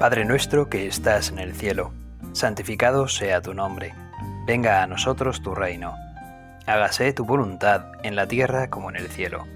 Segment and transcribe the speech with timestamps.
[0.00, 1.92] Padre nuestro que estás en el cielo,
[2.32, 3.92] santificado sea tu nombre.
[4.46, 5.94] Venga a nosotros tu reino.
[6.64, 9.46] Hágase tu voluntad en la tierra como en el cielo.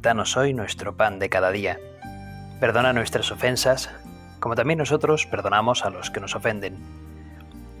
[0.00, 1.80] Danos hoy nuestro pan de cada día.
[2.60, 3.90] Perdona nuestras ofensas,
[4.38, 6.78] como también nosotros perdonamos a los que nos ofenden.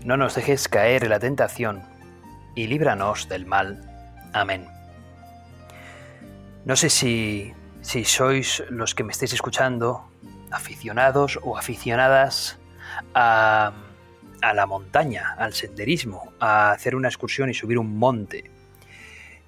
[0.04, 1.84] No nos dejes caer en la tentación,
[2.56, 3.80] y líbranos del mal.
[4.32, 4.66] Amén.
[6.64, 10.11] No sé si, si sois los que me estéis escuchando
[10.52, 12.58] aficionados o aficionadas
[13.14, 13.72] a,
[14.54, 18.50] la montaña, al senderismo, a hacer una excursión y subir un monte.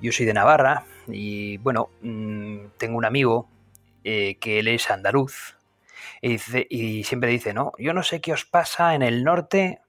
[0.01, 3.49] Yo soy de Navarra y bueno, mm, tengo un amigo
[4.05, 5.57] eh, que él es andaluz
[6.21, 9.83] y siempre dice, no, yo no sé qué os pasa en el norte,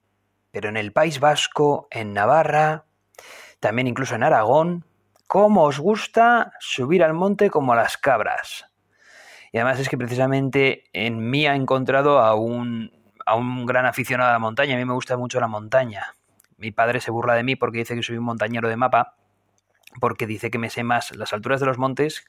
[0.50, 2.84] pero en el País Vasco, en Navarra,
[3.60, 4.84] también incluso en Aragón,
[5.26, 8.66] cómo os gusta subir al monte como a las cabras.
[9.52, 12.92] Y además es que precisamente en mí ha encontrado a un,
[13.24, 14.74] a un gran aficionado a la montaña.
[14.74, 16.14] A mí me gusta mucho la montaña.
[16.58, 19.16] Mi padre se burla de mí porque dice que soy un montañero de mapa,
[20.00, 22.26] porque dice que me sé más las alturas de los montes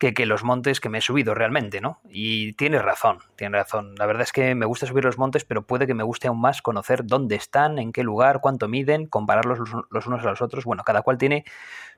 [0.00, 2.00] que, que los montes que me he subido realmente, ¿no?
[2.08, 3.94] Y tiene razón, tiene razón.
[3.96, 6.40] La verdad es que me gusta subir los montes, pero puede que me guste aún
[6.40, 9.58] más conocer dónde están, en qué lugar, cuánto miden, compararlos
[9.90, 10.64] los unos a los otros.
[10.64, 11.44] Bueno, cada cual tiene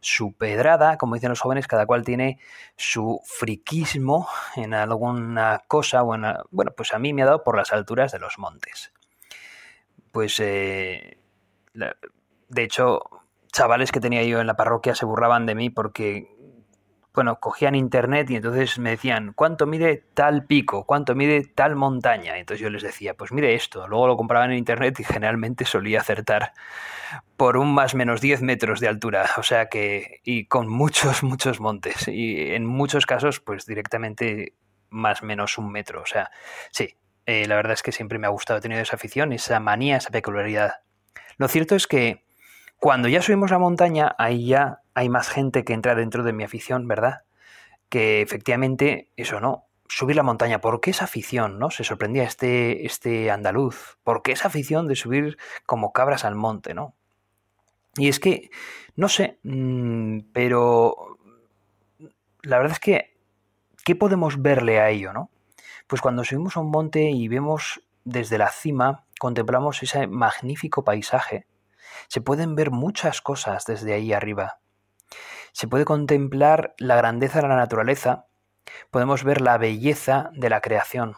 [0.00, 2.40] su pedrada, como dicen los jóvenes, cada cual tiene
[2.76, 6.02] su friquismo en alguna cosa.
[6.02, 8.92] Bueno, bueno pues a mí me ha dado por las alturas de los montes.
[10.10, 11.20] Pues, eh,
[11.72, 13.00] de hecho,
[13.52, 16.41] chavales que tenía yo en la parroquia se burlaban de mí porque
[17.14, 20.84] bueno, cogían internet y entonces me decían, ¿cuánto mide tal pico?
[20.84, 22.38] ¿Cuánto mide tal montaña?
[22.38, 23.86] entonces yo les decía, pues mide esto.
[23.86, 26.52] Luego lo compraban en internet y generalmente solía acertar
[27.36, 29.28] por un más menos 10 metros de altura.
[29.36, 32.08] O sea que, y con muchos, muchos montes.
[32.08, 34.54] Y en muchos casos, pues directamente
[34.88, 36.02] más menos un metro.
[36.02, 36.30] O sea,
[36.70, 36.96] sí,
[37.26, 39.96] eh, la verdad es que siempre me ha gustado, he tenido esa afición, esa manía,
[39.96, 40.82] esa peculiaridad.
[41.36, 42.24] Lo cierto es que
[42.82, 46.42] cuando ya subimos la montaña, ahí ya hay más gente que entra dentro de mi
[46.42, 47.22] afición, ¿verdad?
[47.88, 51.70] Que efectivamente, eso no, subir la montaña, ¿por qué esa afición, no?
[51.70, 56.74] Se sorprendía este, este andaluz, ¿por qué esa afición de subir como cabras al monte,
[56.74, 56.96] no?
[57.94, 58.50] Y es que,
[58.96, 61.18] no sé, mm, pero
[62.42, 63.16] la verdad es que,
[63.84, 65.30] ¿qué podemos verle a ello, no?
[65.86, 71.46] Pues cuando subimos a un monte y vemos desde la cima, contemplamos ese magnífico paisaje,
[72.08, 74.58] se pueden ver muchas cosas desde ahí arriba
[75.52, 78.26] se puede contemplar la grandeza de la naturaleza,
[78.90, 81.16] podemos ver la belleza de la creación.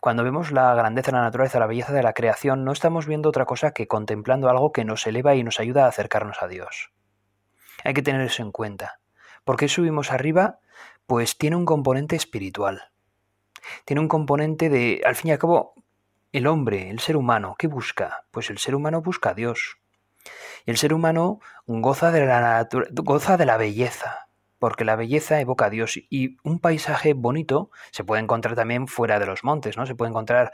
[0.00, 3.28] Cuando vemos la grandeza de la naturaleza, la belleza de la creación, no estamos viendo
[3.28, 6.92] otra cosa que contemplando algo que nos eleva y nos ayuda a acercarnos a Dios.
[7.84, 9.00] Hay que tener eso en cuenta.
[9.44, 10.60] ¿Por qué subimos arriba?
[11.06, 12.90] Pues tiene un componente espiritual.
[13.84, 15.74] Tiene un componente de, al fin y al cabo,
[16.32, 18.24] el hombre, el ser humano, ¿qué busca?
[18.30, 19.78] Pues el ser humano busca a Dios.
[20.66, 24.28] El ser humano goza de la, goza de la belleza,
[24.58, 29.18] porque la belleza evoca a Dios y un paisaje bonito se puede encontrar también fuera
[29.18, 29.86] de los montes, ¿no?
[29.86, 30.52] Se puede encontrar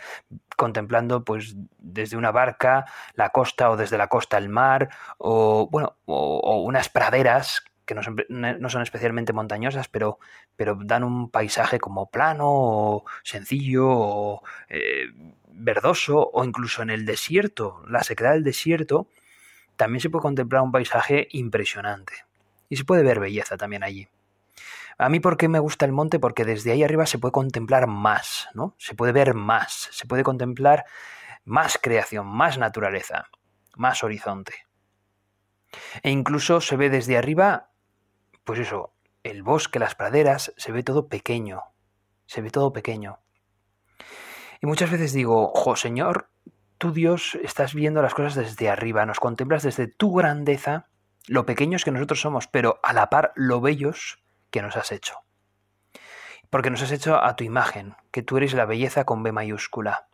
[0.57, 5.97] contemplando pues desde una barca la costa o desde la costa el mar o bueno,
[6.05, 10.19] o, unas praderas que no son, no son, especialmente montañosas, pero,
[10.57, 15.09] pero dan un paisaje como plano o sencillo o eh,
[15.51, 19.07] verdoso o incluso en el desierto, la sequedad del desierto
[19.77, 22.15] también se puede contemplar un paisaje impresionante.
[22.69, 24.09] Y se puede ver belleza también allí.
[24.97, 26.21] A mí, ¿por qué me gusta el monte?
[26.21, 28.75] Porque desde ahí arriba se puede contemplar más, ¿no?
[28.79, 30.85] Se puede ver más, se puede contemplar
[31.45, 33.29] más creación, más naturaleza,
[33.77, 34.67] más horizonte.
[36.03, 37.71] E incluso se ve desde arriba,
[38.45, 38.93] pues eso,
[39.25, 41.63] el bosque, las praderas, se ve todo pequeño,
[42.27, 43.19] se ve todo pequeño.
[44.61, 46.29] Y muchas veces digo, jo, Señor,
[46.79, 50.89] tú Dios estás viendo las cosas desde arriba, nos contemplas desde tu grandeza,
[51.27, 55.19] lo pequeños que nosotros somos, pero a la par lo bellos que nos has hecho.
[56.51, 60.09] Porque nos has hecho a tu imagen, que tú eres la belleza con B mayúscula.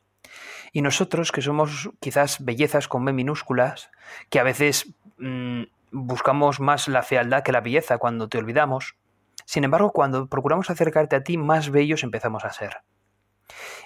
[0.73, 3.91] Y nosotros, que somos quizás bellezas con B minúsculas,
[4.31, 8.97] que a veces mmm, buscamos más la fealdad que la belleza cuando te olvidamos,
[9.45, 12.83] sin embargo, cuando procuramos acercarte a ti, más bellos empezamos a ser.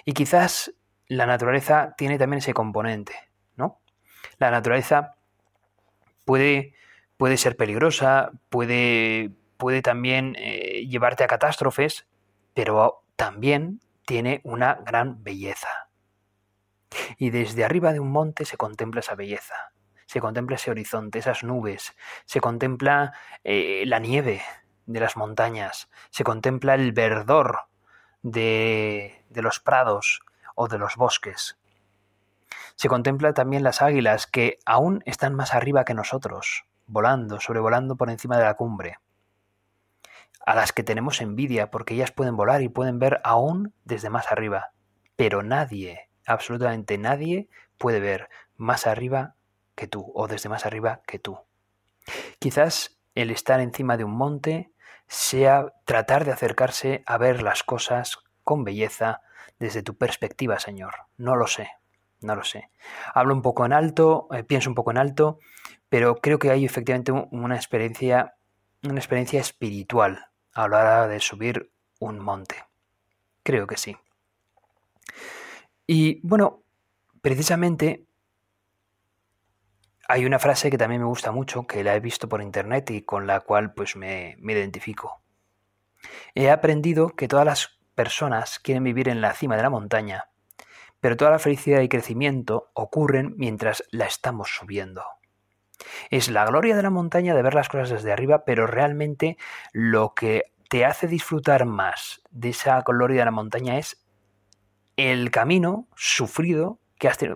[0.05, 0.73] Y quizás
[1.07, 3.13] la naturaleza tiene también ese componente,
[3.55, 3.79] ¿no?
[4.37, 5.15] La naturaleza
[6.25, 6.73] puede,
[7.17, 12.07] puede ser peligrosa, puede, puede también eh, llevarte a catástrofes,
[12.53, 15.89] pero también tiene una gran belleza.
[17.17, 19.71] Y desde arriba de un monte se contempla esa belleza,
[20.05, 23.13] se contempla ese horizonte, esas nubes, se contempla
[23.43, 24.41] eh, la nieve
[24.85, 27.67] de las montañas, se contempla el verdor
[28.21, 30.21] de, de los prados,
[30.55, 31.57] o de los bosques.
[32.75, 38.09] Se contempla también las águilas que aún están más arriba que nosotros, volando, sobrevolando por
[38.09, 38.99] encima de la cumbre,
[40.45, 44.31] a las que tenemos envidia porque ellas pueden volar y pueden ver aún desde más
[44.31, 44.71] arriba,
[45.15, 49.35] pero nadie, absolutamente nadie, puede ver más arriba
[49.75, 51.39] que tú o desde más arriba que tú.
[52.39, 54.71] Quizás el estar encima de un monte
[55.07, 59.21] sea tratar de acercarse a ver las cosas con belleza
[59.59, 60.93] desde tu perspectiva, Señor.
[61.17, 61.69] No lo sé,
[62.21, 62.69] no lo sé.
[63.13, 65.39] Hablo un poco en alto, eh, pienso un poco en alto,
[65.89, 68.35] pero creo que hay efectivamente una experiencia,
[68.83, 72.55] una experiencia espiritual a la hora de subir un monte.
[73.43, 73.95] Creo que sí.
[75.87, 76.63] Y bueno,
[77.21, 78.05] precisamente
[80.07, 83.01] hay una frase que también me gusta mucho, que la he visto por internet y
[83.01, 85.21] con la cual pues me, me identifico.
[86.35, 90.25] He aprendido que todas las personas quieren vivir en la cima de la montaña,
[90.99, 95.03] pero toda la felicidad y crecimiento ocurren mientras la estamos subiendo.
[96.09, 99.37] Es la gloria de la montaña de ver las cosas desde arriba, pero realmente
[99.71, 104.05] lo que te hace disfrutar más de esa gloria de la montaña es
[104.97, 106.79] el camino sufrido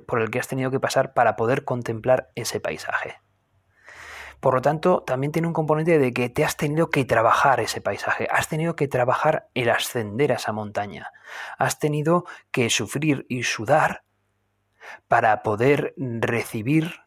[0.07, 3.17] por el que has tenido que pasar para poder contemplar ese paisaje.
[4.39, 7.81] Por lo tanto, también tiene un componente de que te has tenido que trabajar ese
[7.81, 11.11] paisaje, has tenido que trabajar el ascender a esa montaña,
[11.57, 14.03] has tenido que sufrir y sudar
[15.07, 17.01] para poder recibir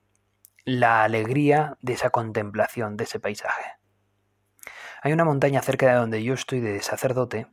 [0.64, 3.76] la alegría de esa contemplación, de ese paisaje.
[5.02, 7.48] Hay una montaña cerca de donde yo estoy de sacerdote,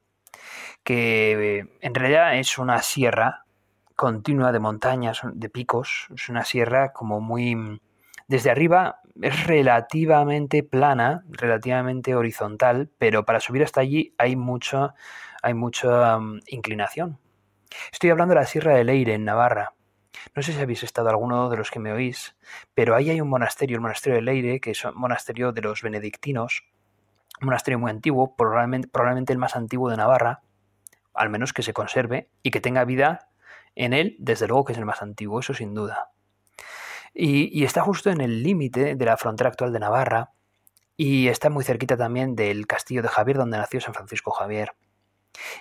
[0.84, 3.46] que en realidad es una sierra
[3.96, 6.08] continua de montañas, de picos.
[6.16, 7.82] Es una sierra como muy...
[8.30, 14.94] Desde arriba es relativamente plana, relativamente horizontal, pero para subir hasta allí hay, mucho,
[15.42, 17.18] hay mucha mm, inclinación.
[17.92, 19.74] Estoy hablando de la Sierra de Leire, en Navarra.
[20.36, 22.36] No sé si habéis estado alguno de los que me oís,
[22.76, 25.82] pero ahí hay un monasterio, el monasterio de Leire, que es un monasterio de los
[25.82, 26.66] benedictinos,
[27.42, 30.44] un monasterio muy antiguo, probablemente, probablemente el más antiguo de Navarra,
[31.16, 33.32] al menos que se conserve y que tenga vida
[33.74, 36.12] en él, desde luego que es el más antiguo, eso sin duda.
[37.14, 40.32] Y, está justo en el límite de la frontera actual de Navarra
[40.96, 44.76] y está muy cerquita también del castillo de Javier donde nació San Francisco Javier.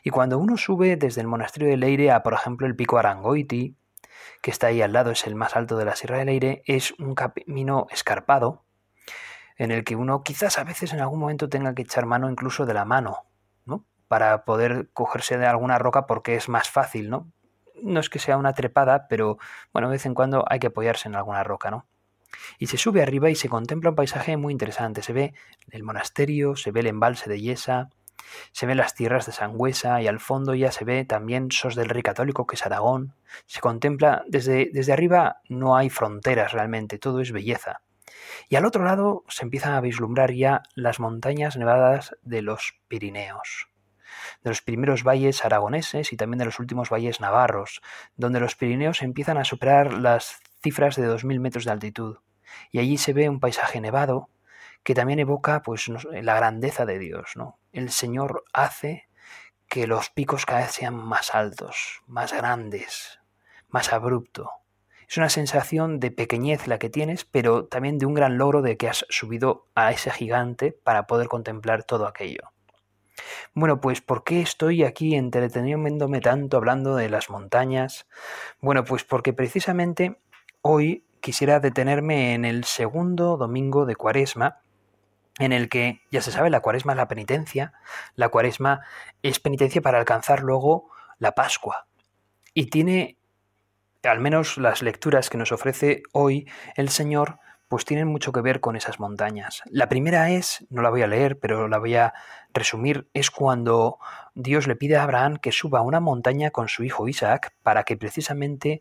[0.02, 3.76] Y cuando uno sube desde el monasterio de Leire a, por ejemplo, el pico Arangoiti,
[4.42, 6.92] que está ahí al lado, es el más alto de la Sierra de Leire, es
[6.98, 8.64] un camino escarpado
[9.56, 12.64] en el que uno quizás a veces en algún momento tenga que echar mano incluso
[12.64, 13.26] de la mano,
[13.66, 13.84] ¿no?
[14.06, 17.30] Para poder cogerse de alguna roca porque es más fácil, ¿no?
[17.82, 19.38] No es que sea una trepada, pero
[19.72, 21.86] bueno, de vez en cuando hay que apoyarse en alguna roca, ¿no?
[22.58, 25.02] Y se sube arriba y se contempla un paisaje muy interesante.
[25.02, 25.34] Se ve
[25.70, 27.90] el monasterio, se ve el embalse de Yesa,
[28.52, 31.88] se ven las tierras de Sangüesa y al fondo ya se ve también Sos del
[31.88, 33.14] Rey Católico, que es Aragón.
[33.46, 37.80] Se contempla desde, desde arriba, no hay fronteras realmente, todo es belleza.
[38.48, 43.68] Y al otro lado se empiezan a vislumbrar ya las montañas nevadas de los Pirineos
[44.42, 47.82] de los primeros valles aragoneses y también de los últimos valles navarros,
[48.16, 52.18] donde los Pirineos empiezan a superar las cifras de 2.000 metros de altitud.
[52.70, 54.30] Y allí se ve un paisaje nevado
[54.82, 57.32] que también evoca pues, la grandeza de Dios.
[57.36, 57.58] ¿no?
[57.72, 59.08] El Señor hace
[59.68, 63.20] que los picos cada vez sean más altos, más grandes,
[63.68, 64.50] más abrupto.
[65.08, 68.76] Es una sensación de pequeñez la que tienes, pero también de un gran logro de
[68.76, 72.52] que has subido a ese gigante para poder contemplar todo aquello.
[73.54, 78.06] Bueno, pues ¿por qué estoy aquí entreteniéndome tanto hablando de las montañas?
[78.60, 80.20] Bueno, pues porque precisamente
[80.62, 84.60] hoy quisiera detenerme en el segundo domingo de Cuaresma,
[85.38, 87.72] en el que, ya se sabe, la Cuaresma es la penitencia,
[88.14, 88.80] la Cuaresma
[89.22, 91.86] es penitencia para alcanzar luego la Pascua.
[92.54, 93.18] Y tiene,
[94.02, 98.60] al menos las lecturas que nos ofrece hoy el Señor, pues tienen mucho que ver
[98.60, 99.62] con esas montañas.
[99.66, 102.14] La primera es, no la voy a leer, pero la voy a
[102.52, 103.98] resumir, es cuando
[104.34, 107.84] Dios le pide a Abraham que suba a una montaña con su hijo Isaac para
[107.84, 108.80] que precisamente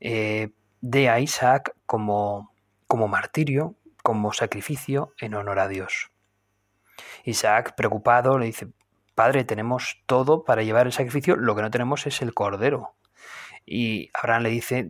[0.00, 2.52] eh, dé a Isaac como,
[2.86, 6.10] como martirio, como sacrificio en honor a Dios.
[7.24, 8.68] Isaac, preocupado, le dice,
[9.14, 12.94] Padre, tenemos todo para llevar el sacrificio, lo que no tenemos es el cordero.
[13.66, 14.88] Y Abraham le dice,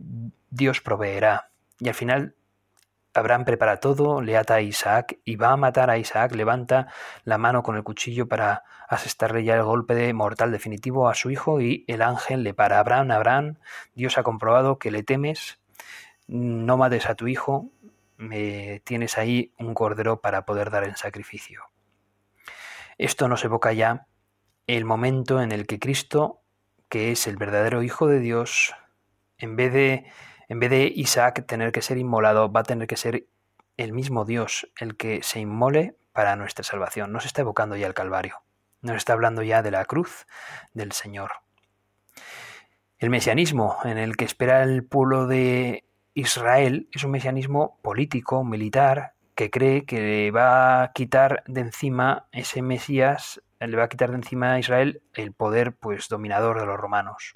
[0.51, 1.49] Dios proveerá.
[1.79, 2.35] Y al final
[3.13, 6.87] Abraham prepara todo, le ata a Isaac y va a matar a Isaac, levanta
[7.23, 11.31] la mano con el cuchillo para asestarle ya el golpe de mortal definitivo a su
[11.31, 12.79] hijo y el ángel le para.
[12.79, 13.57] Abraham, Abraham,
[13.93, 15.59] Dios ha comprobado que le temes,
[16.27, 17.69] no mates a tu hijo,
[18.17, 21.63] me tienes ahí un cordero para poder dar en sacrificio.
[22.97, 24.07] Esto nos evoca ya
[24.67, 26.39] el momento en el que Cristo
[26.89, 28.73] que es el verdadero Hijo de Dios,
[29.37, 30.05] en vez de,
[30.49, 33.27] en vez de Isaac tener que ser inmolado, va a tener que ser
[33.77, 37.13] el mismo Dios el que se inmole para nuestra salvación.
[37.13, 38.41] No se está evocando ya el Calvario,
[38.81, 40.25] nos está hablando ya de la cruz
[40.73, 41.31] del Señor.
[42.97, 49.13] El mesianismo en el que espera el pueblo de Israel es un mesianismo político, militar,
[49.35, 54.09] que cree que le va a quitar de encima ese Mesías, le va a quitar
[54.09, 57.35] de encima a Israel el poder pues dominador de los romanos.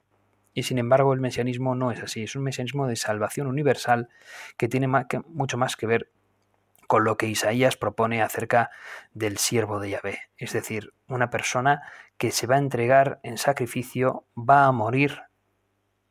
[0.53, 4.09] Y sin embargo el mesianismo no es así, es un mesianismo de salvación universal
[4.57, 4.87] que tiene
[5.27, 6.11] mucho más que ver
[6.87, 8.69] con lo que Isaías propone acerca
[9.13, 11.81] del siervo de Yahvé, es decir, una persona
[12.17, 15.23] que se va a entregar en sacrificio, va a morir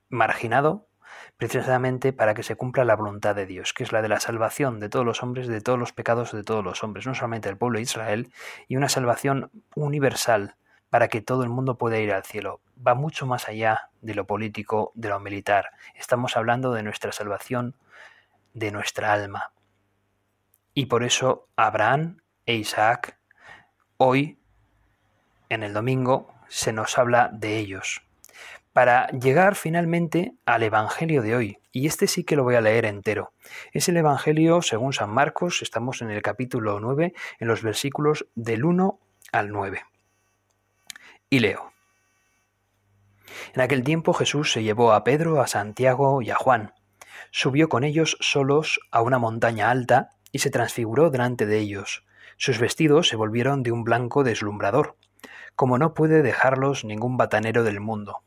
[0.09, 0.89] marginado
[1.37, 4.81] precisamente para que se cumpla la voluntad de Dios, que es la de la salvación
[4.81, 7.59] de todos los hombres, de todos los pecados de todos los hombres, no solamente del
[7.59, 8.33] pueblo de Israel,
[8.69, 10.57] y una salvación universal
[10.93, 12.61] para que todo el mundo pueda ir al cielo.
[12.87, 15.71] Va mucho más allá de lo político, de lo militar.
[15.95, 17.75] Estamos hablando de nuestra salvación,
[18.53, 19.53] de nuestra alma.
[20.75, 23.17] Y por eso Abraham e Isaac,
[23.97, 24.39] hoy,
[25.49, 28.03] en el domingo, se nos habla de ellos
[28.75, 31.59] para llegar finalmente al Evangelio de hoy.
[31.73, 33.33] Y este sí que lo voy a leer entero.
[33.73, 38.67] Es el Evangelio según San Marcos, estamos en el capítulo 9, en los versículos del
[38.67, 38.99] 1
[39.33, 39.85] al 9.
[41.33, 41.73] Y leo.
[43.55, 46.75] En aquel tiempo Jesús se llevó a Pedro, a Santiago y a Juan.
[47.31, 52.05] Subió con ellos solos a una montaña alta y se transfiguró delante de ellos.
[52.37, 54.97] Sus vestidos se volvieron de un blanco deslumbrador,
[55.57, 58.23] como no puede dejarlos ningún batanero del mundo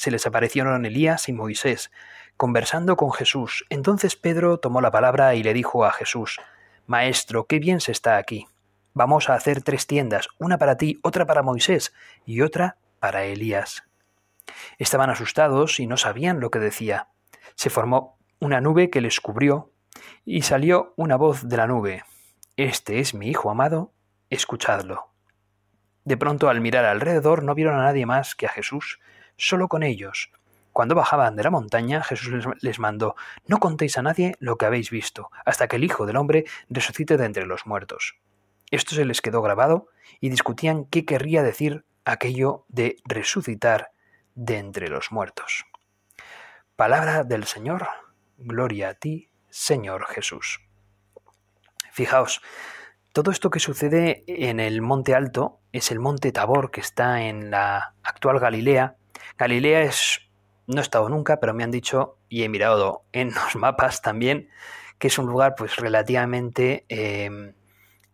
[0.00, 1.90] se les aparecieron Elías y Moisés,
[2.38, 3.66] conversando con Jesús.
[3.68, 6.40] Entonces Pedro tomó la palabra y le dijo a Jesús,
[6.86, 8.46] Maestro, qué bien se está aquí.
[8.92, 11.92] Vamos a hacer tres tiendas, una para ti, otra para Moisés
[12.26, 13.84] y otra para Elías.
[14.78, 17.08] Estaban asustados y no sabían lo que decía.
[17.54, 19.72] Se formó una nube que les cubrió
[20.24, 22.04] y salió una voz de la nube.
[22.56, 23.92] Este es mi Hijo amado,
[24.28, 25.10] escuchadlo.
[26.04, 29.00] De pronto al mirar alrededor no vieron a nadie más que a Jesús
[29.36, 30.32] solo con ellos.
[30.72, 33.16] Cuando bajaban de la montaña, Jesús les mandó,
[33.46, 37.16] No contéis a nadie lo que habéis visto, hasta que el Hijo del Hombre resucite
[37.16, 38.16] de entre los muertos.
[38.70, 39.88] Esto se les quedó grabado
[40.20, 43.92] y discutían qué querría decir aquello de resucitar
[44.34, 45.64] de entre los muertos.
[46.76, 47.88] Palabra del Señor,
[48.38, 50.60] gloria a ti, Señor Jesús.
[51.92, 52.40] Fijaos,
[53.12, 57.50] todo esto que sucede en el Monte Alto es el Monte Tabor que está en
[57.50, 58.96] la actual Galilea
[59.40, 60.20] Galilea es,
[60.66, 64.48] no he estado nunca, pero me han dicho y he mirado en los mapas también
[64.98, 67.54] que es un lugar pues relativamente em,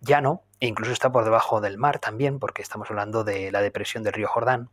[0.01, 4.03] llano e incluso está por debajo del mar también, porque estamos hablando de la depresión
[4.03, 4.71] del río Jordán.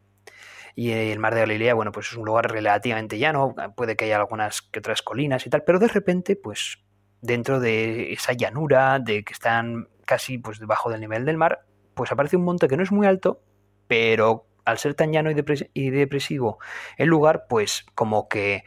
[0.75, 4.18] Y el mar de Galilea, bueno, pues es un lugar relativamente llano, puede que haya
[4.18, 6.80] algunas que otras colinas y tal, pero de repente, pues
[7.22, 12.12] dentro de esa llanura, de que están casi pues debajo del nivel del mar, pues
[12.12, 13.42] aparece un monte que no es muy alto,
[13.88, 16.60] pero al ser tan llano y, depresivo
[16.98, 18.63] el lugar, pues como que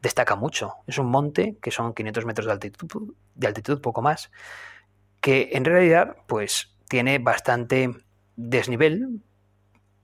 [0.00, 0.76] destaca mucho.
[0.86, 4.30] Es un monte que son 500 metros de altitud, de altitud poco más,
[5.20, 7.90] que en realidad pues tiene bastante
[8.36, 9.22] desnivel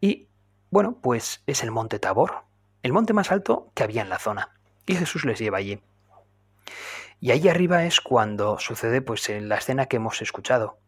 [0.01, 0.29] y
[0.71, 2.45] bueno, pues es el monte Tabor,
[2.83, 4.53] el monte más alto que había en la zona.
[4.87, 5.81] Y Jesús les lleva allí.
[7.19, 10.79] Y ahí arriba es cuando sucede pues en la escena que hemos escuchado.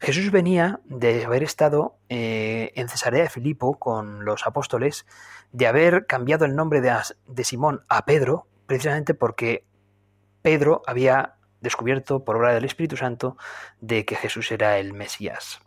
[0.00, 5.06] Jesús venía de haber estado eh, en Cesarea de Filipo con los apóstoles,
[5.52, 6.94] de haber cambiado el nombre de,
[7.26, 9.64] de Simón a Pedro, precisamente porque
[10.42, 13.36] Pedro había descubierto por obra del Espíritu Santo
[13.80, 15.60] de que Jesús era el Mesías,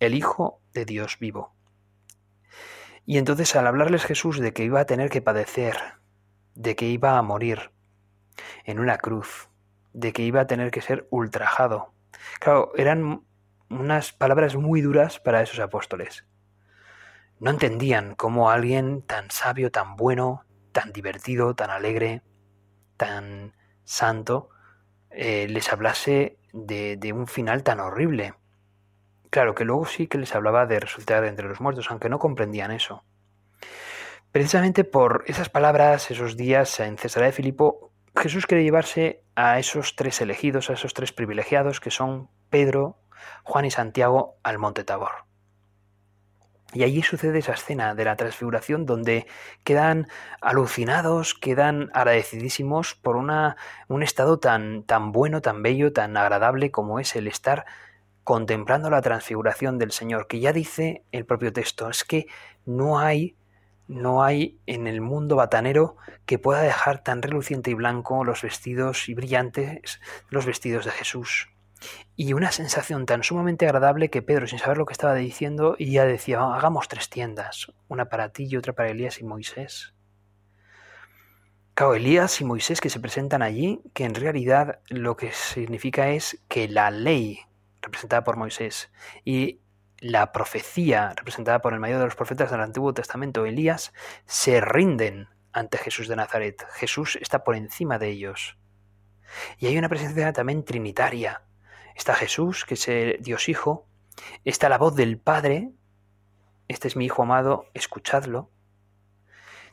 [0.00, 1.54] el Hijo de Dios vivo.
[3.06, 5.76] Y entonces al hablarles Jesús de que iba a tener que padecer,
[6.54, 7.70] de que iba a morir
[8.64, 9.48] en una cruz,
[9.92, 11.94] de que iba a tener que ser ultrajado.
[12.40, 13.22] Claro, eran
[13.70, 16.26] unas palabras muy duras para esos apóstoles.
[17.40, 22.22] No entendían cómo alguien tan sabio, tan bueno, tan divertido, tan alegre,
[22.96, 24.50] tan santo,
[25.20, 28.34] eh, les hablase de, un final tan horrible.
[29.30, 32.70] Claro que luego sí que les hablaba de resucitar entre los muertos, aunque no comprendían
[32.70, 33.02] eso.
[34.30, 39.96] Precisamente por esas palabras, esos días en Cesarea de Filipo, Jesús quiere llevarse a esos
[39.96, 43.00] tres elegidos, a esos tres privilegiados que son Pedro,
[43.42, 45.27] Juan y Santiago al monte Tabor.
[46.74, 49.26] Y allí sucede esa escena de la transfiguración donde
[49.64, 50.06] quedan
[50.42, 53.56] alucinados, quedan agradecidísimos por una,
[53.88, 57.64] un estado tan, tan bueno, tan bello, tan agradable como es el estar
[58.22, 62.26] contemplando la transfiguración del Señor, que ya dice el propio texto, es que
[62.66, 63.34] no hay
[63.88, 65.96] no hay en el mundo batanero
[66.26, 69.98] que pueda dejar tan reluciente y blanco los vestidos y brillantes
[70.28, 71.48] los vestidos de Jesús.
[72.16, 76.04] Y una sensación tan sumamente agradable que Pedro, sin saber lo que estaba diciendo, ya
[76.04, 79.94] decía, hagamos tres tiendas, una para ti y otra para Elías y Moisés.
[81.74, 86.42] Claro, Elías y Moisés que se presentan allí, que en realidad lo que significa es
[86.48, 87.40] que la ley
[87.80, 88.90] representada por Moisés
[89.24, 89.60] y
[90.00, 93.92] la profecía representada por el mayor de los profetas del Antiguo Testamento, Elías,
[94.26, 96.66] se rinden ante Jesús de Nazaret.
[96.72, 98.58] Jesús está por encima de ellos.
[99.58, 101.42] Y hay una presencia también trinitaria.
[101.98, 103.84] Está Jesús, que es Dios Hijo,
[104.44, 105.72] está la voz del Padre,
[106.68, 108.52] este es mi Hijo amado, escuchadlo.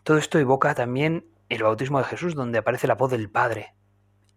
[0.03, 3.75] Todo esto evoca también el bautismo de Jesús, donde aparece la voz del Padre.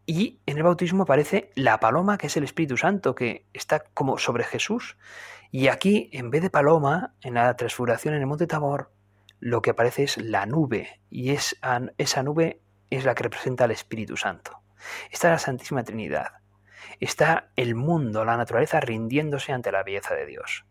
[0.05, 4.19] Y en el bautismo aparece la paloma, que es el Espíritu Santo, que está como
[4.19, 4.99] sobre Jesús.
[5.51, 8.93] Y aquí, en vez de paloma, en la transfiguración en el Monte Tabor,
[9.41, 11.01] lo que aparece es la nube.
[11.09, 11.57] Y es,
[11.97, 14.61] esa nube es la que representa al Espíritu Santo.
[15.11, 16.39] Está la Santísima Trinidad.
[17.01, 20.65] Está el mundo, la naturaleza rindiéndose ante la belleza de Dios.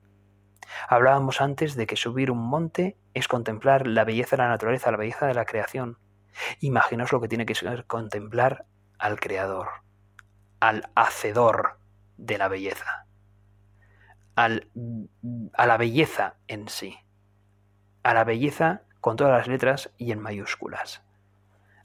[0.90, 4.98] Hablábamos antes de que subir un monte es contemplar la belleza de la naturaleza, la
[4.98, 5.98] belleza de la creación.
[6.60, 8.66] Imaginaos lo que tiene que ser contemplar
[9.00, 9.68] al Creador,
[10.60, 11.80] al Hacedor
[12.18, 13.06] de la belleza,
[14.36, 14.70] al,
[15.54, 16.98] a la belleza en sí,
[18.04, 21.04] a la belleza con todas las letras y en mayúsculas,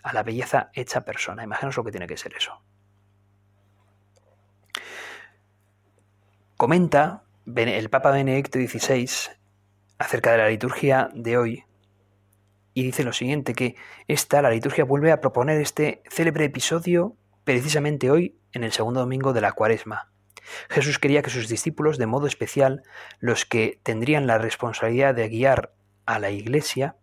[0.02, 1.44] a la belleza hecha persona.
[1.44, 2.62] Imaginaos lo que tiene que ser eso.
[6.62, 7.24] Comenta
[7.56, 9.10] el Papa Benedicto XVI
[9.98, 11.64] acerca de la liturgia de hoy
[12.72, 13.74] y dice lo siguiente, que
[14.06, 19.32] esta, la liturgia, vuelve a proponer este célebre episodio precisamente hoy, en el segundo domingo
[19.32, 20.12] de la cuaresma.
[20.70, 22.84] Jesús quería que sus discípulos, de modo especial
[23.18, 25.74] los que tendrían la responsabilidad de guiar
[26.06, 26.94] a la iglesia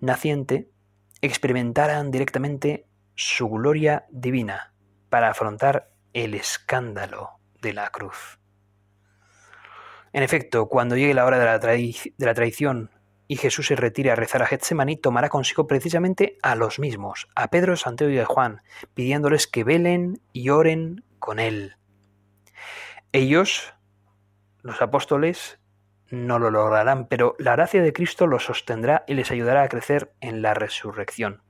[0.00, 0.68] naciente,
[1.20, 4.74] experimentaran directamente su gloria divina
[5.10, 8.40] para afrontar el escándalo de la cruz.
[10.14, 12.92] En efecto, cuando llegue la hora de la, traición
[13.26, 17.50] y Jesús se retire a rezar a Getsemaní, tomará consigo precisamente a los mismos, a
[17.50, 18.62] Pedro, Santiago y a Juan,
[18.94, 21.74] pidiéndoles que velen y oren con él.
[23.10, 23.74] Ellos,
[24.62, 25.58] los apóstoles,
[26.10, 30.14] no lo lograrán, pero la gracia de Cristo los sostendrá y les ayudará a crecer
[30.20, 31.42] en la resurrección.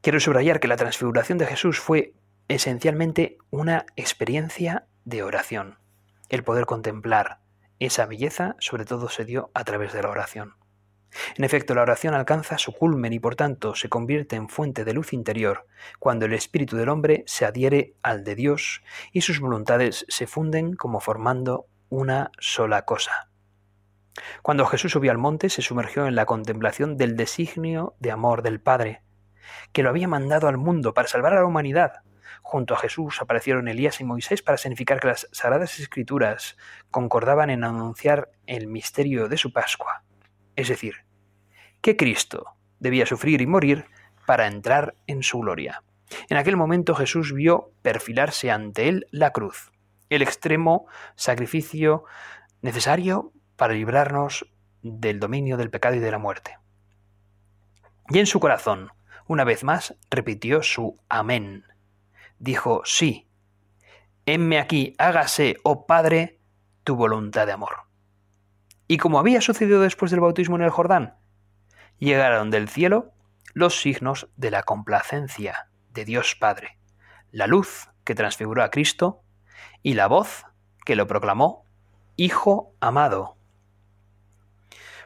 [0.00, 2.14] Quiero subrayar que la transfiguración de Jesús fue
[2.48, 5.83] esencialmente una experiencia de oración,
[6.28, 7.40] el poder contemplar,
[7.78, 10.54] esa belleza sobre todo se dio a través de la oración.
[11.36, 14.94] En efecto, la oración alcanza su culmen y por tanto se convierte en fuente de
[14.94, 15.66] luz interior
[15.98, 18.82] cuando el espíritu del hombre se adhiere al de Dios
[19.12, 23.30] y sus voluntades se funden como formando una sola cosa.
[24.42, 28.60] Cuando Jesús subió al monte se sumergió en la contemplación del designio de amor del
[28.60, 29.02] Padre,
[29.72, 32.02] que lo había mandado al mundo para salvar a la humanidad,
[32.46, 36.58] Junto a Jesús aparecieron Elías y Moisés para significar que las sagradas escrituras
[36.90, 40.04] concordaban en anunciar el misterio de su Pascua,
[40.54, 41.06] es decir,
[41.80, 43.86] que Cristo debía sufrir y morir
[44.26, 45.82] para entrar en su gloria.
[46.28, 49.72] En aquel momento Jesús vio perfilarse ante él la cruz,
[50.10, 52.04] el extremo sacrificio
[52.60, 54.52] necesario para librarnos
[54.82, 56.58] del dominio del pecado y de la muerte.
[58.10, 58.90] Y en su corazón,
[59.26, 61.64] una vez más, repitió su amén,
[62.44, 63.26] dijo, sí,
[64.26, 66.38] heme aquí, hágase, oh Padre,
[66.84, 67.86] tu voluntad de amor.
[68.86, 71.16] Y como había sucedido después del bautismo en el Jordán,
[71.98, 73.12] llegaron del cielo
[73.54, 76.78] los signos de la complacencia de Dios Padre,
[77.32, 79.22] la luz que transfiguró a Cristo
[79.82, 80.44] y la voz
[80.84, 81.64] que lo proclamó
[82.16, 83.38] Hijo amado.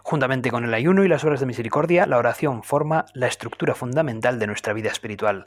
[0.03, 4.39] Juntamente con el ayuno y las obras de misericordia, la oración forma la estructura fundamental
[4.39, 5.47] de nuestra vida espiritual,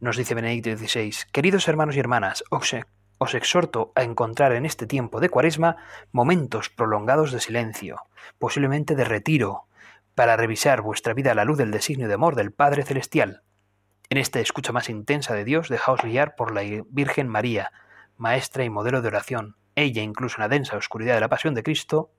[0.00, 5.20] nos dice Benedicto XVI, queridos hermanos y hermanas, os, exhorto a encontrar en este tiempo
[5.20, 5.76] de cuaresma
[6.10, 8.00] momentos prolongados de silencio,
[8.38, 9.64] posiblemente de retiro,
[10.14, 13.42] para revisar vuestra vida a la luz del designio de amor del Padre Celestial.
[14.08, 17.70] En esta escucha más intensa de Dios, dejaos guiar por la Virgen María,
[18.16, 19.56] maestra y modelo de oración.
[19.74, 22.10] Ella, incluso en la densa oscuridad de la pasión de Cristo,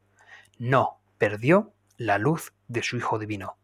[0.59, 3.57] no perdió la luz de su Hijo Divino,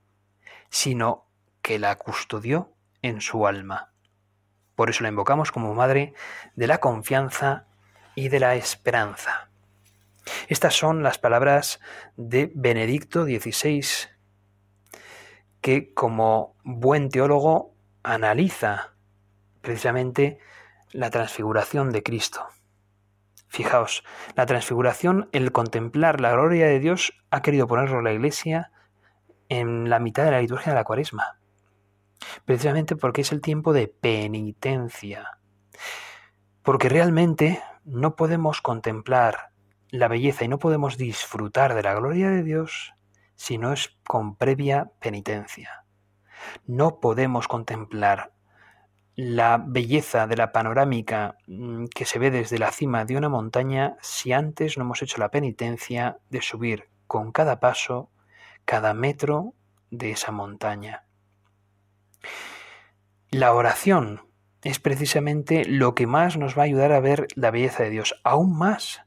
[0.70, 1.28] sino
[1.62, 3.92] que la custodió en su alma.
[4.78, 6.14] Por eso la invocamos como Madre
[6.56, 7.66] de la confianza
[8.14, 9.50] y de la esperanza.
[10.50, 11.80] Estas son las palabras
[12.16, 13.84] de Benedicto XVI,
[15.62, 18.94] que como buen teólogo analiza
[19.62, 20.38] precisamente
[20.92, 22.46] la transfiguración de Cristo.
[23.48, 24.04] Fijaos,
[24.36, 28.72] la transfiguración, el contemplar la gloria de Dios, ha querido ponerlo la Iglesia
[29.50, 31.40] en la mitad de la liturgia de la cuaresma.
[32.46, 35.40] Precisamente porque es el tiempo de penitencia.
[36.64, 39.52] Porque realmente no podemos contemplar
[39.90, 42.94] la belleza y no podemos disfrutar de la gloria de Dios
[43.36, 45.86] si no es con previa penitencia.
[46.66, 48.34] No podemos contemplar
[49.16, 53.98] la belleza de la panorámica mm, que se ve desde la cima de una montaña
[54.02, 58.12] si antes no hemos hecho la penitencia de subir con cada paso,
[58.66, 59.54] cada metro
[59.90, 61.07] de esa montaña.
[63.30, 64.28] La oración
[64.64, 68.20] es precisamente lo que más nos va a ayudar a ver la belleza de Dios,
[68.24, 69.04] aún más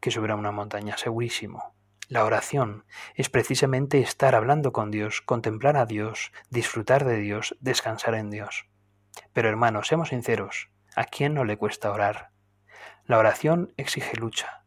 [0.00, 1.74] que subir a una montaña, segurísimo.
[2.08, 8.14] La oración es precisamente estar hablando con Dios, contemplar a Dios, disfrutar de Dios, descansar
[8.14, 8.66] en Dios.
[9.34, 12.30] Pero hermanos, seamos sinceros, ¿a quién no le cuesta orar?
[13.04, 14.64] La oración exige lucha.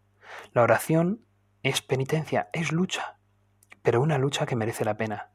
[0.54, 1.26] La oración
[1.64, 3.18] es penitencia, es lucha,
[3.82, 5.31] pero una lucha que merece la pena.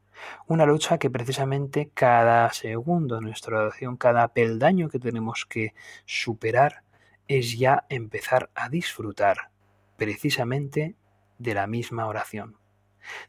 [0.47, 5.73] Una lucha que precisamente cada segundo de nuestra oración, cada peldaño que tenemos que
[6.05, 6.83] superar,
[7.27, 9.49] es ya empezar a disfrutar
[9.97, 10.95] precisamente
[11.37, 12.57] de la misma oración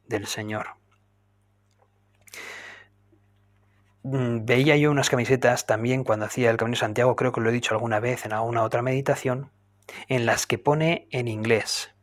[0.07, 0.79] del Señor.
[4.03, 7.51] Mm, veía yo unas camisetas también cuando hacía el Camino de Santiago, creo que lo
[7.51, 9.51] he dicho alguna vez en alguna otra meditación,
[10.09, 11.95] en las que pone en inglés.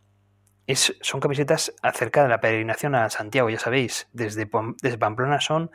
[0.73, 4.49] Son camisetas acerca de la peregrinación a Santiago, ya sabéis, desde,
[4.81, 5.71] desde Pamplona son,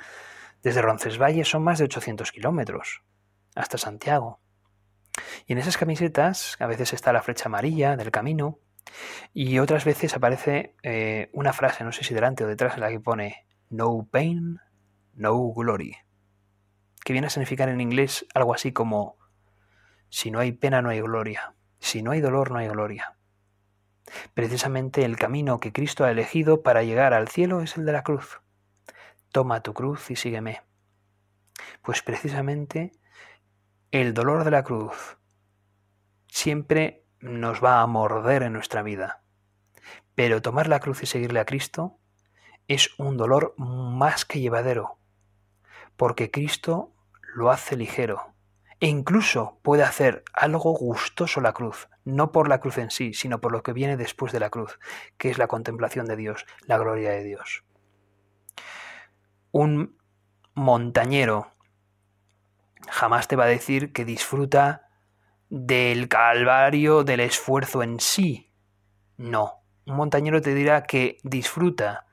[0.63, 3.03] desde Roncesvalles son más de 800 kilómetros
[3.55, 4.41] hasta Santiago.
[5.47, 8.59] Y en esas camisetas a veces está la flecha amarilla del camino
[9.33, 12.91] y otras veces aparece eh, una frase, no sé si delante o detrás, en la
[12.91, 14.59] que pone No pain,
[15.15, 15.97] no glory
[17.05, 19.17] que viene a significar en inglés algo así como
[20.09, 23.17] si no hay pena no hay gloria, si no hay dolor no hay gloria.
[24.35, 28.03] Precisamente el camino que Cristo ha elegido para llegar al cielo es el de la
[28.03, 28.41] cruz.
[29.31, 30.63] Toma tu cruz y sígueme.
[31.83, 32.93] Pues precisamente
[33.91, 35.19] el dolor de la cruz
[36.29, 39.23] siempre nos va a morder en nuestra vida.
[40.15, 41.99] Pero tomar la cruz y seguirle a Cristo
[42.69, 44.99] es un dolor más que llevadero,
[45.97, 46.95] porque Cristo
[47.35, 48.35] lo hace ligero
[48.81, 53.41] e incluso puede hacer algo gustoso la cruz, no por la cruz en sí, sino
[53.41, 54.79] por lo que viene después de la cruz,
[55.19, 57.63] que es la contemplación de Dios, la gloria de Dios.
[59.53, 59.99] Un
[60.55, 61.53] montañero
[62.89, 64.89] jamás te va a decir que disfruta
[65.51, 68.51] del calvario, del esfuerzo en sí.
[69.19, 72.07] No, un montañero te dirá que disfruta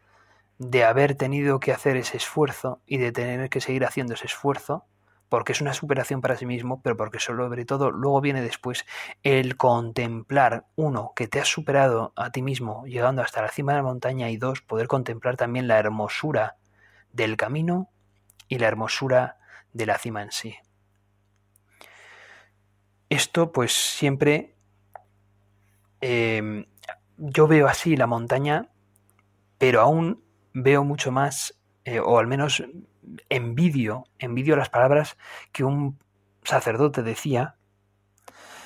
[0.57, 4.85] de haber tenido que hacer ese esfuerzo y de tener que seguir haciendo ese esfuerzo,
[5.29, 8.85] porque es una superación para sí mismo, pero porque sobre todo luego viene después
[9.23, 13.79] el contemplar, uno, que te has superado a ti mismo llegando hasta la cima de
[13.79, 16.57] la montaña y dos, poder contemplar también la hermosura
[17.11, 17.89] del camino
[18.47, 19.37] y la hermosura
[19.73, 20.55] de la cima en sí.
[23.09, 24.55] Esto pues siempre
[26.01, 26.65] eh,
[27.17, 28.69] yo veo así la montaña,
[29.57, 32.63] pero aún veo mucho más, eh, o al menos
[33.29, 35.17] envidio, envidio las palabras
[35.51, 35.99] que un
[36.43, 37.55] sacerdote decía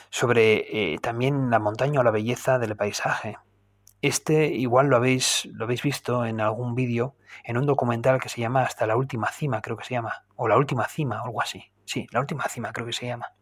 [0.09, 3.37] sobre eh, también la montaña o la belleza del paisaje.
[4.01, 8.41] Este igual lo habéis, lo habéis visto en algún vídeo, en un documental que se
[8.41, 11.41] llama Hasta la última cima, creo que se llama, o la última cima, o algo
[11.41, 11.71] así.
[11.85, 13.33] Sí, la última cima creo que se llama.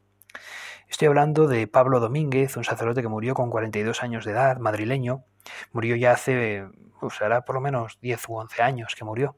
[0.89, 5.23] Estoy hablando de Pablo Domínguez, un sacerdote que murió con 42 años de edad, madrileño.
[5.71, 6.67] Murió ya hace,
[6.99, 9.37] pues hará por lo menos 10 u 11 años que murió.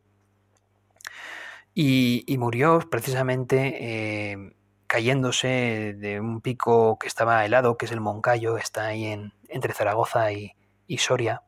[1.73, 4.55] Y, murió precisamente eh,
[4.87, 9.73] cayéndose de un pico que estaba helado, que es el Moncayo, está ahí en, entre
[9.73, 10.53] Zaragoza y,
[10.97, 11.43] Soria.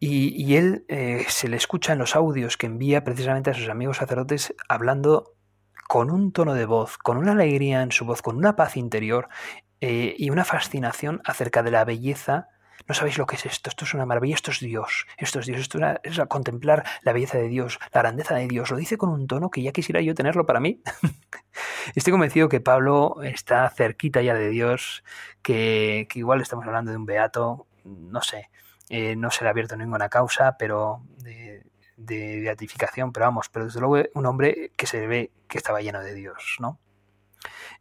[0.00, 3.98] Y, él eh, se le escucha en los audios que envía precisamente a sus amigos
[3.98, 5.34] sacerdotes hablando
[5.88, 9.28] con un tono de voz, con una alegría en su voz, con una paz interior
[9.80, 12.48] eh, y una fascinación acerca de la belleza.
[12.88, 15.46] No sabéis lo que es esto, esto es una maravilla, esto es Dios, esto es
[15.46, 18.70] Dios, esto es, contemplar la belleza de Dios, la grandeza de Dios.
[18.70, 20.82] Lo dice con un tono que ya quisiera yo tenerlo para mí.
[21.94, 25.04] Estoy convencido que Pablo está cerquita ya de Dios,
[25.42, 28.50] que, igual estamos hablando de un beato, no sé,
[28.88, 31.02] eh, no se le ha abierto ninguna causa, pero
[31.98, 36.00] de beatificación, pero vamos, pero desde luego un hombre que se ve que estaba lleno
[36.00, 36.78] de Dios, ¿no?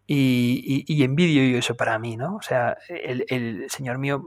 [0.07, 2.37] Y, y, envidio yo eso para mí, ¿no?
[2.37, 4.23] O sea, el, Señor mío,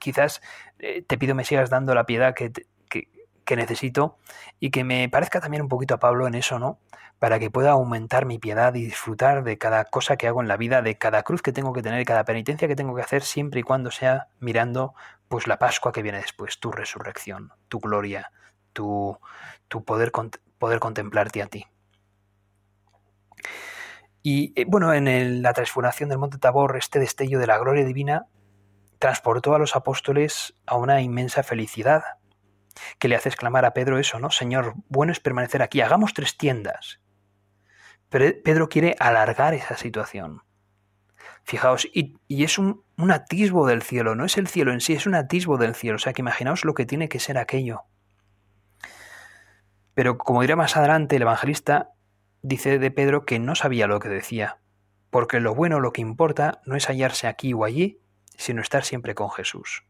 [0.00, 0.42] quizás
[0.80, 2.52] eh, te pido me sigas dando la piedad que,
[2.88, 4.16] que, necesito
[4.60, 6.78] y que me parezca también un poquito a Pablo en eso, ¿no?
[7.18, 10.56] Para que pueda aumentar mi piedad y disfrutar de cada cosa que hago en la
[10.56, 13.58] vida, de cada cruz que tengo que tener, cada penitencia que tengo que hacer, siempre
[13.58, 14.94] y cuando sea mirando
[15.26, 18.30] pues la Pascua que viene después, tu resurrección, tu gloria,
[18.72, 19.18] tu,
[19.66, 20.12] tu poder,
[20.58, 21.66] poder contemplarte a ti.
[24.22, 28.26] Y eh, bueno, en la transformación del Monte Tabor, este destello de la gloria divina
[29.00, 32.04] transportó a los apóstoles a una inmensa felicidad,
[32.98, 34.30] que le hace exclamar a Pedro eso, ¿no?
[34.30, 37.00] Señor, bueno es permanecer aquí, hagamos tres tiendas.
[38.10, 40.42] Pero Pedro quiere alargar esa situación.
[41.44, 45.06] Fijaos, y, es un, un, atisbo del cielo, no es el cielo en sí, es
[45.06, 45.96] un atisbo del cielo.
[45.96, 47.84] O sea que imaginaos lo que tiene que ser aquello.
[49.94, 51.92] Pero como dirá más adelante el evangelista,
[52.42, 54.58] dice de Pedro que no sabía lo que decía,
[55.10, 57.99] porque lo bueno, lo que importa, no es hallarse aquí o allí,
[58.40, 59.84] sino estar siempre con Jesús,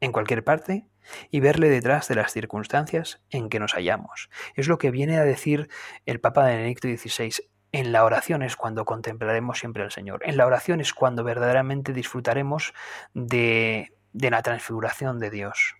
[0.00, 0.86] en cualquier parte,
[1.30, 4.30] y verle detrás de las circunstancias en que nos hallamos.
[4.54, 5.68] Es lo que viene a decir
[6.04, 7.32] el Papa Benedicto XVI.
[7.72, 10.20] En la oración es cuando contemplaremos siempre al Señor.
[10.24, 12.74] En la oración es cuando verdaderamente disfrutaremos
[13.12, 15.76] de, de la transfiguración de Dios.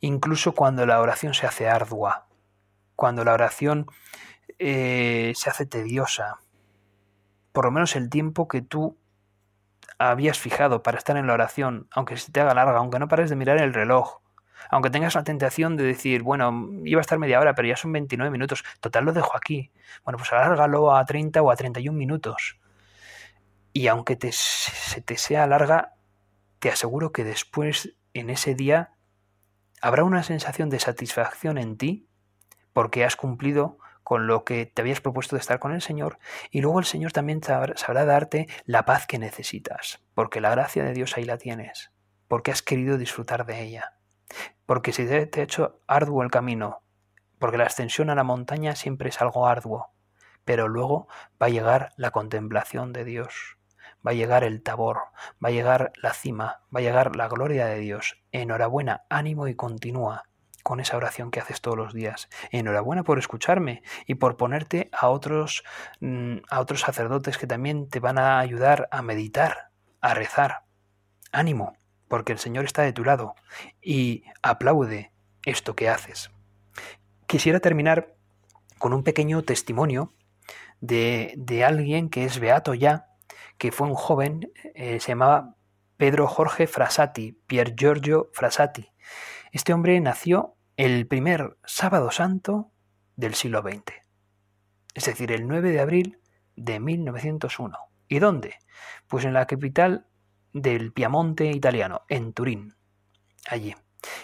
[0.00, 2.28] Incluso cuando la oración se hace ardua,
[2.94, 3.86] cuando la oración
[4.58, 6.38] eh, se hace tediosa.
[7.52, 8.96] Por lo menos el tiempo que tú
[10.10, 13.30] habías fijado para estar en la oración, aunque se te haga larga, aunque no pares
[13.30, 14.20] de mirar el reloj,
[14.70, 17.92] aunque tengas la tentación de decir, bueno, iba a estar media hora, pero ya son
[17.92, 19.70] 29 minutos, total lo dejo aquí.
[20.04, 22.58] Bueno, pues alárgalo a 30 o a 31 minutos.
[23.72, 25.94] Y aunque te, se te sea larga,
[26.58, 28.92] te aseguro que después, en ese día,
[29.80, 32.06] habrá una sensación de satisfacción en ti
[32.72, 33.78] porque has cumplido
[34.12, 36.18] con lo que te habías propuesto de estar con el Señor
[36.50, 40.92] y luego el Señor también sabrá, darte la paz que necesitas, porque la gracia de
[40.92, 41.92] Dios ahí la tienes,
[42.28, 43.94] porque has querido disfrutar de ella,
[44.66, 46.82] porque si te, ha hecho arduo el camino,
[47.38, 49.94] porque la ascensión a la montaña siempre es algo arduo,
[50.44, 51.08] pero luego
[51.40, 53.56] va a llegar la contemplación de Dios,
[54.06, 55.04] va a llegar el tabor,
[55.42, 58.22] va a llegar la cima, va a llegar la gloria de Dios.
[58.30, 60.24] Enhorabuena, ánimo y continúa
[60.62, 62.28] con esa oración que haces todos los días.
[62.50, 65.64] Enhorabuena por escucharme y por ponerte a otros,
[66.00, 69.70] mm, a otros sacerdotes que también te van a ayudar a meditar,
[70.00, 70.64] a rezar.
[71.32, 71.74] Ánimo,
[72.08, 73.34] porque el Señor está de tu lado
[73.80, 75.12] y aplaude
[75.44, 76.30] esto que haces.
[77.26, 78.14] Quisiera terminar
[78.78, 80.12] con un pequeño testimonio
[80.80, 83.06] de, de alguien que es beato ya,
[83.56, 85.54] que fue un joven, eh, se llamaba
[85.96, 88.90] Pedro Jorge Frasati, Pier Giorgio Frasati.
[89.52, 92.70] Este hombre nació el primer sábado santo
[93.16, 93.82] del siglo XX,
[94.94, 96.18] es decir, el 9 de abril
[96.56, 97.76] de 1901.
[98.08, 98.54] ¿Y dónde?
[99.08, 100.06] Pues en la capital
[100.54, 102.76] del Piamonte italiano, en Turín,
[103.46, 103.74] allí.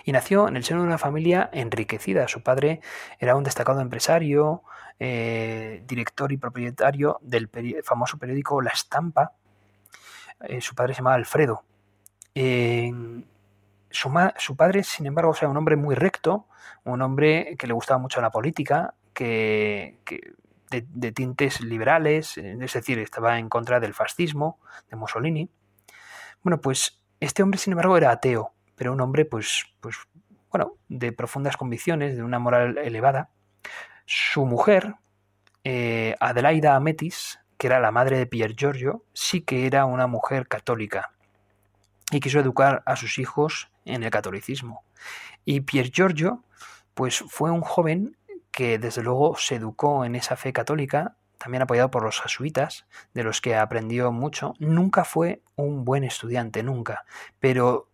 [0.02, 2.26] Y nació en el seno de una familia enriquecida.
[2.26, 2.80] Su padre
[3.18, 4.62] era un destacado empresario,
[4.98, 7.50] eh, director y propietario del
[7.84, 9.32] famoso periódico La Estampa.
[10.40, 11.64] Eh, su padre se llamaba Alfredo
[13.90, 16.46] su, padre, sin embargo, era un hombre muy recto,
[16.84, 19.98] un hombre que le gustaba mucho la política, que,
[20.70, 25.50] de, tintes liberales, es decir, estaba en contra del fascismo de Mussolini.
[26.42, 29.96] Bueno, pues este hombre, sin embargo, era ateo, pero un hombre, pues, pues,
[30.50, 33.30] bueno, de profundas convicciones, de una moral elevada.
[34.06, 34.94] Su mujer,
[35.64, 40.46] eh, Adelaida Ametis, que era la madre de Pier Giorgio, sí que era una mujer
[40.46, 41.12] católica
[42.10, 44.84] y quiso educar a sus hijos en el catolicismo.
[45.44, 46.44] Y Pier Giorgio,
[46.94, 48.16] pues fue un joven
[48.50, 53.22] que desde luego se educó en esa fe católica, también apoyado por los jesuitas, de
[53.22, 54.54] los que aprendió mucho.
[54.58, 57.04] Nunca fue un buen estudiante, nunca,
[57.38, 57.88] pero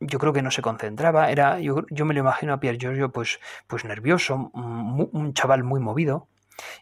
[0.00, 3.38] yo creo que no se concentraba, era, yo, me lo imagino a Pier Giorgio pues,
[3.66, 6.26] pues nervioso, un chaval muy movido,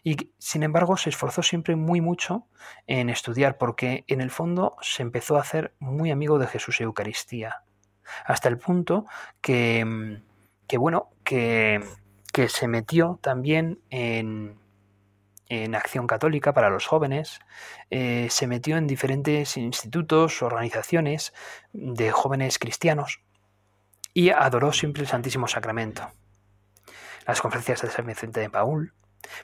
[0.03, 2.47] y sin embargo se esforzó siempre muy mucho
[2.87, 7.63] en estudiar, porque en el fondo se empezó a hacer muy amigo de Jesús Eucaristía
[8.25, 9.05] hasta el punto
[9.41, 10.21] que,
[10.67, 11.83] que bueno, que,
[12.31, 14.59] que, se metió también en,
[15.49, 17.39] en Acción Católica para los jóvenes,
[17.89, 21.33] eh, se metió en diferentes institutos, organizaciones
[21.73, 23.21] de jóvenes cristianos
[24.13, 26.07] y adoró siempre el Santísimo Sacramento.
[27.25, 28.93] Las conferencias de San Vicente de Paul,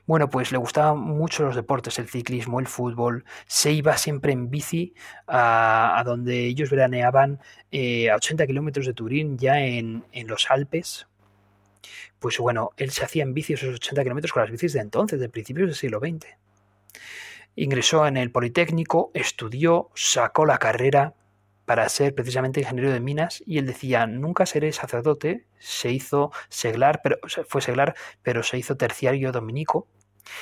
[0.06, 3.26] bueno, pues le gustaban mucho los deportes, el ciclismo, el fútbol.
[3.48, 4.94] Se iba siempre en bici
[5.28, 7.40] a, donde ellos veraneaban
[7.72, 11.08] eh, a 80 kilómetros de Turín, ya en, los Alpes.
[12.20, 15.20] Pues bueno, él se hacía en bici esos 80 kilómetros con las bicis de entonces,
[15.20, 16.28] de principios del siglo XX.
[17.56, 21.14] Ingresó en el Politécnico, estudió, sacó la carrera
[21.66, 27.02] para ser precisamente ingeniero de minas y él decía, nunca seré sacerdote, se hizo seglar,
[27.04, 29.88] pero fue seglar, pero se hizo terciario dominico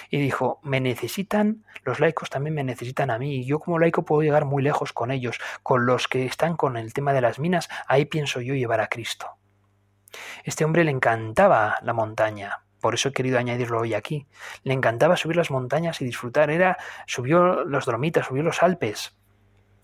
[0.09, 4.05] y dijo, me necesitan, los laicos también me necesitan a mí, y yo como laico
[4.05, 7.39] puedo llegar muy lejos con ellos, con los que están con el tema de las
[7.39, 9.27] minas, ahí pienso yo llevar a Cristo.
[10.43, 14.27] Este hombre le encantaba la montaña, por eso he querido añadirlo hoy aquí.
[14.63, 16.49] Le encantaba subir las montañas y disfrutar.
[16.49, 19.15] Era, subió los Dromitas, subió los Alpes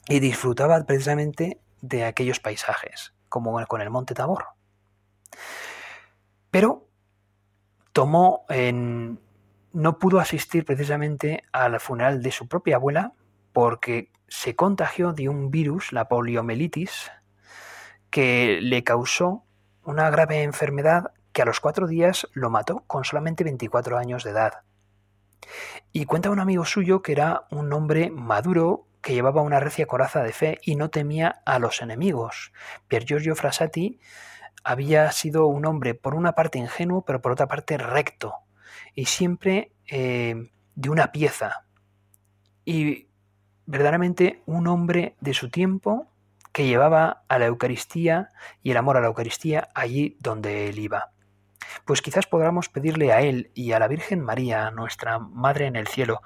[0.10, 4.48] y disfrutaba precisamente de aquellos paisajes, como con el Monte Tabor.
[6.50, 6.88] Pero
[7.94, 9.20] tomó en,
[9.72, 13.14] no pudo asistir precisamente al funeral de su propia abuela
[13.54, 17.12] porque se contagió de un virus, la poliomielitis,
[18.10, 19.44] que le causó
[19.84, 24.32] una grave enfermedad que a los cuatro días lo mató con solamente 24 años de
[24.32, 24.54] edad.
[25.92, 30.24] Y cuenta un amigo suyo que era un hombre maduro que llevaba una recia coraza
[30.24, 32.52] de fe y no temía a los enemigos.
[32.88, 34.00] Pier Giorgio Frassati
[34.64, 38.36] había sido un hombre por una parte ingenuo, pero por otra parte recto,
[38.94, 41.66] y siempre eh, de una pieza.
[42.66, 43.08] Y
[43.66, 46.08] verdaderamente un hombre de su tiempo
[46.52, 48.32] que llevaba a la Eucaristía
[48.64, 51.12] y el amor a la Eucaristía allí donde él iba.
[51.86, 55.88] Pues quizás podamos pedirle a él y a la Virgen María, nuestra Madre en el
[55.88, 56.22] cielo,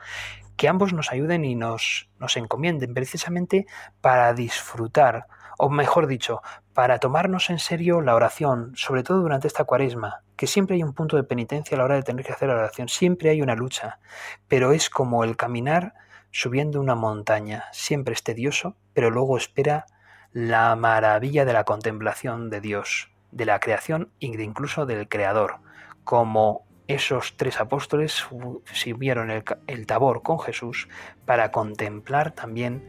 [0.55, 3.65] que ambos nos ayuden y nos, nos encomienden precisamente
[4.01, 6.41] para disfrutar, o mejor dicho,
[6.73, 10.93] para tomarnos en serio la oración, sobre todo durante esta cuaresma, que siempre hay un
[10.93, 13.55] punto de penitencia a la hora de tener que hacer la oración, siempre hay una
[13.55, 13.99] lucha,
[14.47, 15.93] pero es como el caminar
[16.31, 19.85] subiendo una montaña, siempre es tedioso, pero luego espera
[20.31, 25.57] la maravilla de la contemplación de Dios, de la creación e incluso del Creador,
[26.03, 28.25] como esos tres apóstoles
[28.71, 30.87] sirvieron el, el tabor con Jesús
[31.25, 32.83] para contemplar también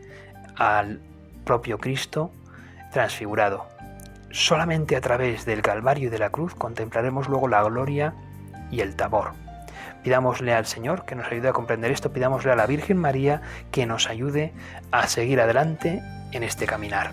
[0.56, 1.00] al
[1.44, 2.32] propio Cristo
[2.92, 3.68] transfigurado.
[4.30, 8.14] Solamente a través del Calvario y de la cruz contemplaremos luego la gloria
[8.70, 9.32] y el tabor.
[10.02, 13.86] Pidámosle al Señor que nos ayude a comprender esto, pidámosle a la Virgen María que
[13.86, 14.52] nos ayude
[14.90, 16.02] a seguir adelante
[16.32, 17.12] en este caminar.